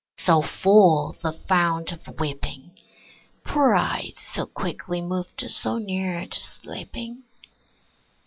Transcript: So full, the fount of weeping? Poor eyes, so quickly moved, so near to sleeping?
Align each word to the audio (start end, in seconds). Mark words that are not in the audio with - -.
So 0.15 0.41
full, 0.41 1.15
the 1.21 1.31
fount 1.31 1.91
of 1.91 2.19
weeping? 2.19 2.71
Poor 3.43 3.75
eyes, 3.75 4.17
so 4.17 4.47
quickly 4.47 4.99
moved, 4.99 5.45
so 5.51 5.77
near 5.77 6.25
to 6.25 6.39
sleeping? 6.41 7.21